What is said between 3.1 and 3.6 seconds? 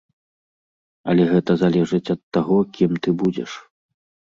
будзеш.